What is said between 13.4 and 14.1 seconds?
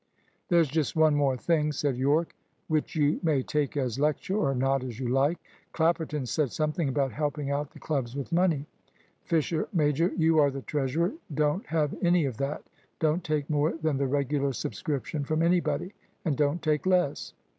more than the